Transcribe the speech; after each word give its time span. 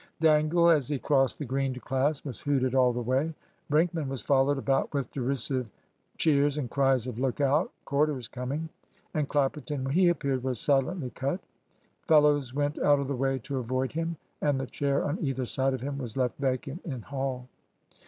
Dangle, 0.19 0.71
as 0.71 0.87
he 0.87 0.97
crossed 0.97 1.37
the 1.37 1.45
Green 1.45 1.75
to 1.75 1.79
class, 1.79 2.25
was 2.25 2.39
hooted 2.41 2.73
all 2.73 2.91
the 2.91 3.03
way. 3.03 3.35
Brinkman 3.69 4.07
was 4.09 4.23
followed 4.23 4.57
about 4.57 4.91
with 4.95 5.11
derisive 5.11 5.69
cheers, 6.17 6.57
and 6.57 6.71
cries 6.71 7.05
of 7.05 7.19
"Look 7.19 7.39
out! 7.39 7.71
Corder's 7.85 8.27
coming"; 8.27 8.67
and 9.13 9.29
Clapperton, 9.29 9.83
when 9.83 9.93
he 9.93 10.09
appeared, 10.09 10.41
was 10.43 10.59
silently 10.59 11.11
cut. 11.11 11.39
Fellows 12.07 12.51
went 12.51 12.79
out 12.79 12.99
of 12.99 13.07
the 13.07 13.15
way 13.15 13.37
to 13.43 13.59
avoid 13.59 13.91
him; 13.91 14.17
and 14.41 14.59
the 14.59 14.65
chair 14.65 15.05
on 15.05 15.19
either 15.23 15.45
side 15.45 15.75
of 15.75 15.81
him 15.81 15.99
was 15.99 16.17
left 16.17 16.39
vacant 16.39 16.81
in 16.83 17.03
Hall. 17.03 17.47